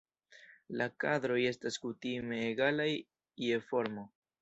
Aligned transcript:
La 0.81 0.87
kadroj 1.03 1.37
estas 1.51 1.79
kutime 1.85 2.43
egalaj 2.49 2.91
je 3.49 3.65
formo. 3.71 4.13